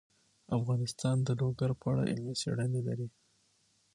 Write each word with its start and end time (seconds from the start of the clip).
افغانستان 0.57 1.15
د 1.27 1.29
لوگر 1.41 1.71
په 1.79 1.85
اړه 1.91 2.01
علمي 2.11 2.33
څېړنې 2.41 2.81
لري. 2.87 3.07